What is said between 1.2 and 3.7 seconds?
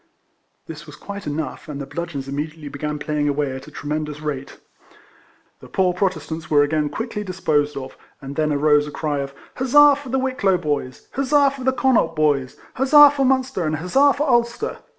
enough, and the bludgeons immediately began playing away at a